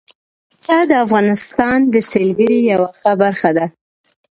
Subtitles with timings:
[0.51, 3.65] پسه د افغانستان د سیلګرۍ یوه ښه برخه ده.